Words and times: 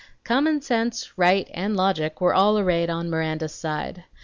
Common 0.23 0.61
sense, 0.63 1.15
right, 1.15 1.47
and 1.53 1.77
logic 1.77 2.19
were 2.21 2.33
all 2.33 2.57
arrayed 2.57 2.89
on 2.89 3.11
Miranda's 3.11 3.53
side. 3.53 4.03